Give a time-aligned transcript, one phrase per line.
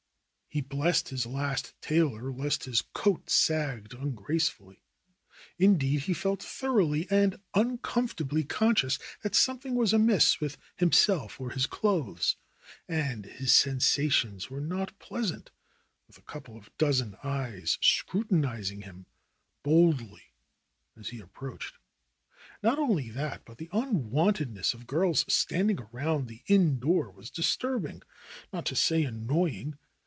[0.53, 4.83] He blessed his last tailor lest his coat sagged ungracefully.
[5.57, 11.67] Indeed, he felt thoroughly and uncomfortably conscious that something was amiss with himself or his
[11.67, 12.35] clothes.
[12.89, 15.51] And his sensations were not pleasant
[16.05, 19.05] with a couple of dozen eyes scrutinizing him
[19.63, 20.33] boldly
[20.97, 21.77] as he approached.
[22.61, 28.01] Not only that, but the unwontedness of girls standing around the inn door was disturbing,
[28.51, 29.77] not to say annoying.